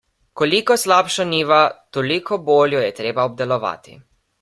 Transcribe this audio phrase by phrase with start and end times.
[0.41, 1.61] Koliko slabša njiva,
[1.99, 4.01] toliko bolj jo je treba obdelovati.